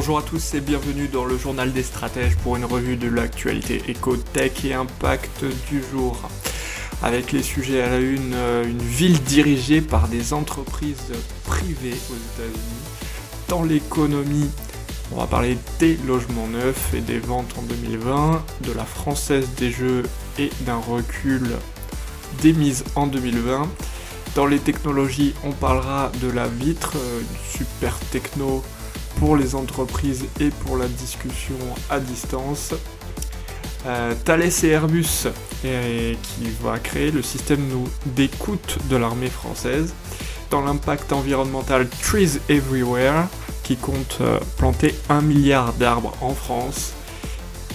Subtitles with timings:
[0.00, 3.82] Bonjour à tous et bienvenue dans le journal des stratèges pour une revue de l'actualité
[3.86, 6.18] éco-tech et impact du jour.
[7.02, 11.12] Avec les sujets à la une, euh, une ville dirigée par des entreprises
[11.44, 12.80] privées aux États-Unis.
[13.48, 14.48] Dans l'économie,
[15.12, 19.70] on va parler des logements neufs et des ventes en 2020, de la française des
[19.70, 20.04] jeux
[20.38, 21.46] et d'un recul
[22.40, 23.68] des mises en 2020.
[24.34, 28.64] Dans les technologies, on parlera de la vitre, euh, une super techno
[29.20, 31.54] pour les entreprises et pour la discussion
[31.90, 32.72] à distance.
[33.86, 35.28] Euh, Thales et Airbus
[35.62, 37.60] qui va créer le système
[38.06, 39.94] d'écoute de l'armée française.
[40.50, 43.28] Dans l'impact environnemental Trees Everywhere
[43.62, 46.94] qui compte euh, planter un milliard d'arbres en France.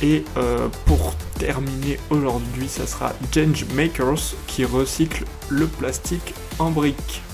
[0.01, 7.24] Et euh, pour terminer aujourd'hui, ça sera Change Makers qui recycle le plastique en briques.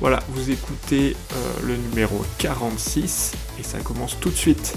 [0.00, 4.76] Voilà, vous écoutez euh, le numéro 46 et ça commence tout de suite.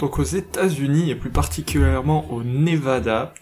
[0.00, 3.32] Donc aux États-Unis et plus particulièrement au Nevada,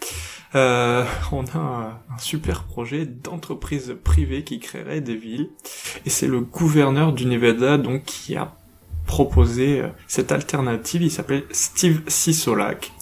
[0.55, 5.49] euh, on a un, super projet d'entreprise privée qui créerait des villes
[6.05, 8.55] et c'est le gouverneur du Nevada donc qui a
[9.07, 11.01] proposé euh, cette alternative.
[11.01, 12.93] Il s'appelle Steve Sisolak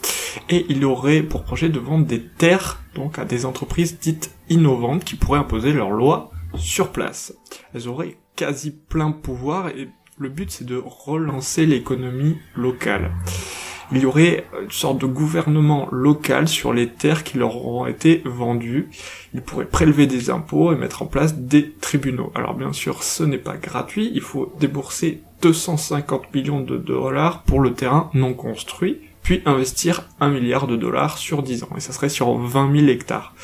[0.48, 5.04] et il aurait pour projet de vendre des terres donc à des entreprises dites innovantes
[5.04, 7.34] qui pourraient imposer leurs lois sur place.
[7.74, 13.12] Elles auraient quasi plein pouvoir et le but c'est de relancer l'économie locale.
[13.94, 18.22] Il y aurait une sorte de gouvernement local sur les terres qui leur auront été
[18.24, 18.88] vendues.
[19.34, 22.32] Ils pourraient prélever des impôts et mettre en place des tribunaux.
[22.34, 27.60] Alors bien sûr, ce n'est pas gratuit, il faut débourser 250 millions de dollars pour
[27.60, 31.92] le terrain non construit puis investir un milliard de dollars sur 10 ans, et ça
[31.92, 33.34] serait sur 20 000 hectares.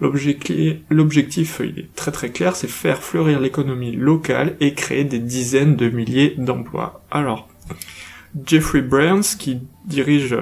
[0.00, 5.76] L'objectif, il est très très clair, c'est faire fleurir l'économie locale et créer des dizaines
[5.76, 7.04] de milliers d'emplois.
[7.10, 7.48] Alors,
[8.46, 10.36] Jeffrey Burns, qui dirige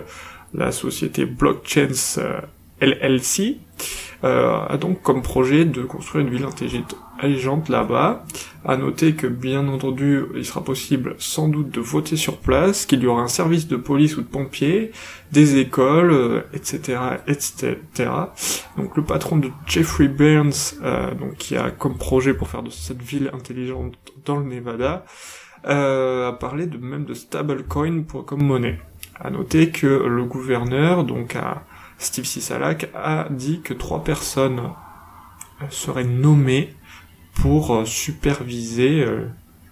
[0.55, 2.41] la société Blockchains euh,
[2.83, 3.59] LLC,
[4.25, 8.25] euh, a donc comme projet de construire une ville intelligente là-bas.
[8.65, 13.03] À noter que bien entendu, il sera possible sans doute de voter sur place, qu'il
[13.03, 14.93] y aura un service de police ou de pompiers,
[15.33, 17.77] des écoles, etc., euh, etc.
[18.77, 22.71] Donc le patron de Jeffrey Burns, euh, donc qui a comme projet pour faire de
[22.71, 23.95] cette ville intelligente
[24.25, 25.05] dans le Nevada,
[25.67, 28.79] euh, a parlé de même de stablecoin pour comme monnaie.
[29.21, 31.63] À noter que le gouverneur, donc a
[31.99, 34.63] Steve Sisalak a dit que trois personnes
[35.63, 36.75] euh, seraient nommées
[37.35, 39.27] pour euh, superviser euh,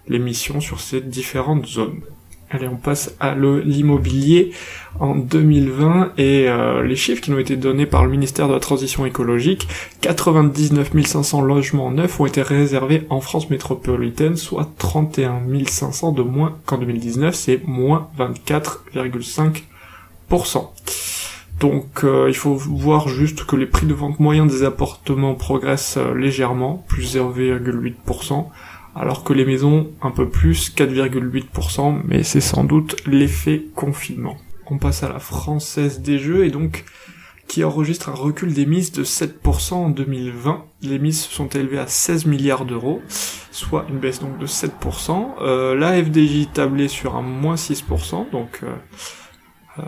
[0.07, 2.01] les missions sur ces différentes zones.
[2.49, 4.51] Allez, on passe à l'immobilier
[4.99, 6.49] en 2020 et
[6.83, 9.69] les chiffres qui nous ont été donnés par le ministère de la Transition écologique,
[10.01, 16.57] 99 500 logements neufs ont été réservés en France métropolitaine, soit 31 500 de moins
[16.65, 20.71] qu'en 2019, c'est moins 24,5%.
[21.61, 25.97] Donc euh, il faut voir juste que les prix de vente moyens des appartements progressent
[25.97, 28.47] euh, légèrement, plus 0,8%,
[28.95, 34.37] alors que les maisons un peu plus, 4,8%, mais c'est sans doute l'effet confinement.
[34.65, 36.83] On passe à la française des jeux et donc
[37.47, 40.65] qui enregistre un recul des mises de 7% en 2020.
[40.81, 43.03] Les mises sont élevées à 16 milliards d'euros,
[43.51, 45.35] soit une baisse donc de 7%.
[45.41, 49.83] Euh, la FDJ tablée sur un moins 6%, donc euh,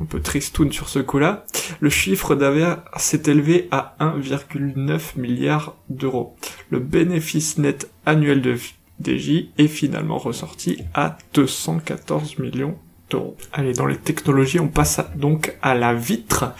[0.00, 1.44] un peu tristoun sur ce coup-là,
[1.80, 6.36] le chiffre d'affaires s'est élevé à 1,9 milliard d'euros.
[6.70, 8.56] Le bénéfice net annuel de
[9.04, 12.78] DJ est finalement ressorti à 214 millions
[13.10, 13.36] d'euros.
[13.52, 16.52] Allez, dans les technologies, on passe donc à la vitre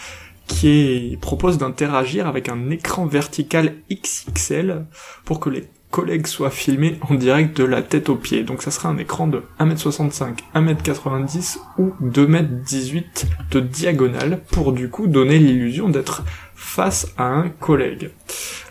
[0.47, 4.85] qui propose d'interagir avec un écran vertical XXL
[5.23, 8.43] pour que les collègues soient filmés en direct de la tête aux pieds.
[8.43, 15.07] Donc ça sera un écran de 1m65, 1m90 ou 2m18 de diagonale pour du coup
[15.07, 16.23] donner l'illusion d'être
[16.55, 18.11] face à un collègue.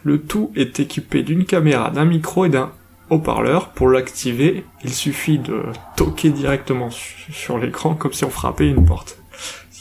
[0.05, 2.71] Le tout est équipé d'une caméra, d'un micro et d'un
[3.11, 3.71] haut-parleur.
[3.71, 5.63] Pour l'activer, il suffit de
[5.97, 9.19] toquer directement sur l'écran comme si on frappait une porte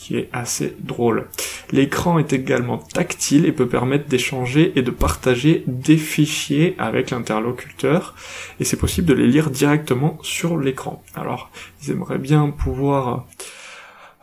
[0.08, 1.28] qui est assez drôle.
[1.74, 8.16] L'écran est également tactile et peut permettre d'échanger et de partager des fichiers avec l'interlocuteur
[8.62, 11.04] et c'est possible de les lire directement sur l'écran.
[11.14, 11.52] Alors,
[11.84, 13.28] ils aimeraient bien pouvoir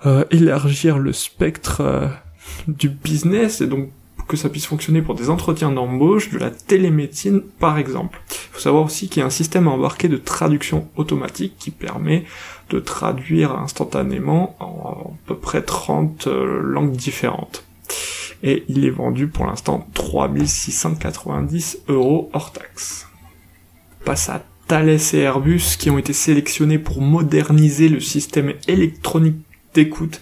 [0.06, 2.08] euh, élargir le spectre euh,
[2.66, 3.90] du business et donc
[4.26, 8.22] que ça puisse fonctionner pour des entretiens d'embauche, de la télémédecine par exemple.
[8.30, 12.24] Il faut savoir aussi qu'il y a un système embarqué de traduction automatique qui permet
[12.70, 14.73] de traduire instantanément en
[15.26, 17.64] peu près 30 euh, langues différentes.
[18.42, 23.08] Et il est vendu pour l'instant 3690 euros hors taxe.
[24.04, 29.38] Passe à Thales et Airbus qui ont été sélectionnés pour moderniser le système électronique
[29.72, 30.20] d'écoute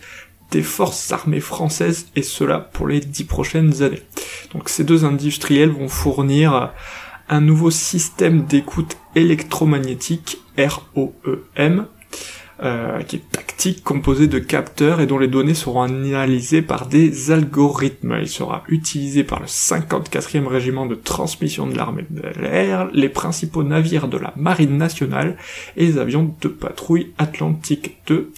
[0.51, 4.03] des forces armées françaises et cela pour les dix prochaines années.
[4.53, 6.73] Donc ces deux industriels vont fournir
[7.29, 11.87] un nouveau système d'écoute électromagnétique ROEM
[12.63, 17.31] euh, qui est tactique, composé de capteurs et dont les données seront analysées par des
[17.31, 18.19] algorithmes.
[18.21, 23.65] Il sera utilisé par le 54e régiment de transmission de l'armée de l'air, les principaux
[23.65, 25.37] navires de la marine nationale
[25.77, 28.33] et les avions de patrouille Atlantique 2.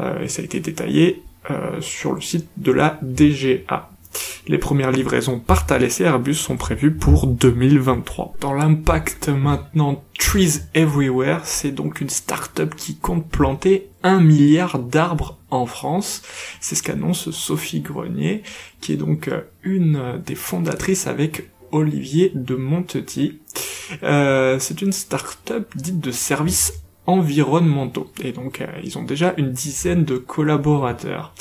[0.00, 3.90] Euh, et ça a été détaillé euh, sur le site de la DGA.
[4.46, 8.34] Les premières livraisons par Thales et Airbus sont prévues pour 2023.
[8.40, 15.38] Dans l'impact maintenant, Trees Everywhere, c'est donc une start-up qui compte planter un milliard d'arbres
[15.50, 16.22] en France.
[16.60, 18.42] C'est ce qu'annonce Sophie Grenier,
[18.80, 23.40] qui est donc euh, une des fondatrices avec Olivier de Montetti.
[24.02, 28.10] Euh, c'est une start-up dite de services environnementaux.
[28.22, 31.34] Et donc, euh, ils ont déjà une dizaine de collaborateurs.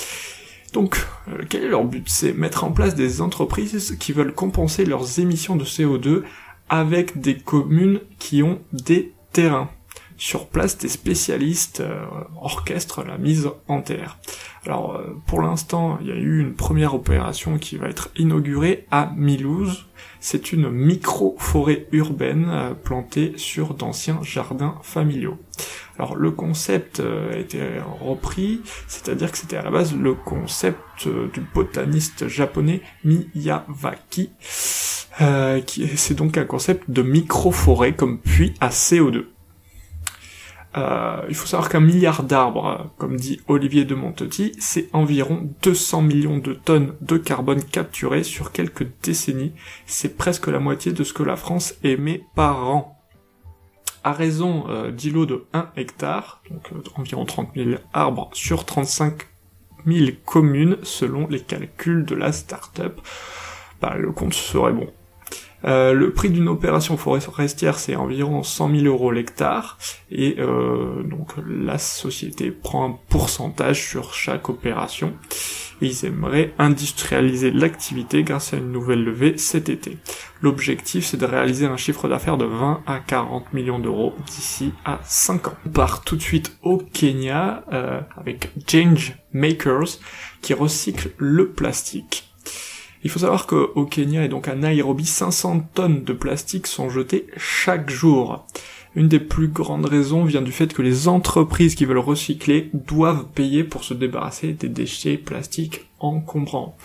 [0.73, 2.09] Donc, euh, quel est leur but?
[2.09, 6.23] C'est mettre en place des entreprises qui veulent compenser leurs émissions de CO2
[6.67, 9.69] avec des communes qui ont des terrains.
[10.17, 12.05] Sur place, des spécialistes euh,
[12.41, 14.17] orchestrent la mise en terre.
[14.65, 18.87] Alors, euh, pour l'instant, il y a eu une première opération qui va être inaugurée
[18.89, 19.85] à Milouz.
[20.19, 25.37] C'est une micro-forêt urbaine plantée sur d'anciens jardins familiaux.
[25.97, 27.61] Alors le concept a été
[28.01, 34.31] repris, c'est-à-dire que c'était à la base le concept du botaniste japonais Miyawaki,
[35.21, 39.25] euh, qui c'est donc un concept de micro-forêt comme puits à CO2.
[40.75, 46.01] Euh, il faut savoir qu'un milliard d'arbres, comme dit Olivier de Montetti, c'est environ 200
[46.01, 49.53] millions de tonnes de carbone capturées sur quelques décennies.
[49.85, 52.92] C'est presque la moitié de ce que la France émet par an.
[54.03, 59.13] À raison euh, d'îlots de 1 hectare, donc euh, environ 30 000 arbres sur 35
[59.85, 62.99] 000 communes selon les calculs de la start-up,
[63.81, 64.89] bah, le compte serait bon.
[65.65, 69.77] Euh, le prix d'une opération forestière, c'est environ 100 000 euros l'hectare,
[70.11, 75.13] et euh, donc la société prend un pourcentage sur chaque opération.
[75.81, 79.97] Et ils aimeraient industrialiser l'activité grâce à une nouvelle levée cet été.
[80.41, 84.99] L'objectif, c'est de réaliser un chiffre d'affaires de 20 à 40 millions d'euros d'ici à
[85.03, 85.55] 5 ans.
[85.65, 89.99] On part tout de suite au Kenya euh, avec Change Makers
[90.41, 92.32] qui recycle le plastique.
[93.03, 97.27] Il faut savoir qu'au Kenya et donc à Nairobi, 500 tonnes de plastique sont jetées
[97.37, 98.45] chaque jour.
[98.95, 103.25] Une des plus grandes raisons vient du fait que les entreprises qui veulent recycler doivent
[103.33, 106.77] payer pour se débarrasser des déchets plastiques encombrants.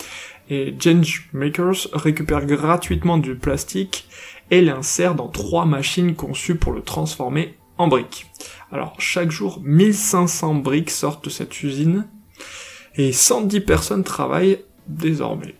[0.49, 4.07] Et Change Makers récupère gratuitement du plastique
[4.49, 8.25] et l'insère dans trois machines conçues pour le transformer en briques.
[8.71, 12.07] Alors chaque jour, 1500 briques sortent de cette usine
[12.95, 15.53] et 110 personnes travaillent désormais.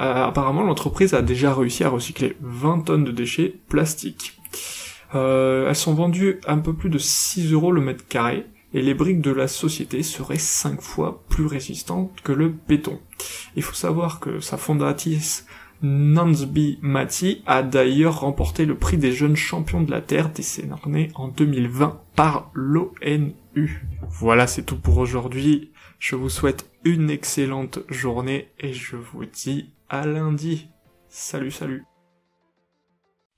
[0.00, 4.38] Euh, apparemment, l'entreprise a déjà réussi à recycler 20 tonnes de déchets plastiques.
[5.14, 8.94] Euh, elles sont vendues un peu plus de 6 euros le mètre carré, et les
[8.94, 13.00] briques de la société seraient 5 fois plus résistantes que le béton.
[13.56, 15.46] Il faut savoir que sa fondatrice
[15.82, 21.28] Nansby Mati a d'ailleurs remporté le prix des jeunes champions de la Terre décerné en
[21.28, 23.86] 2020 par l'ONU.
[24.08, 25.70] Voilà, c'est tout pour aujourd'hui.
[25.98, 30.68] Je vous souhaite une excellente journée et je vous dis à lundi.
[31.08, 31.84] Salut, salut.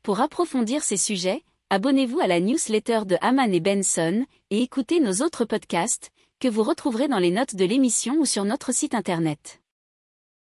[0.02, 5.24] Pour approfondir ces sujets, abonnez-vous à la newsletter de Haman et Benson et écoutez nos
[5.24, 9.61] autres podcasts que vous retrouverez dans les notes de l'émission ou sur notre site internet.